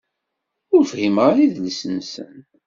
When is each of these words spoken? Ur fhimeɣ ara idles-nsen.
Ur 0.75 0.83
fhimeɣ 0.91 1.25
ara 1.29 1.41
idles-nsen. 1.45 2.33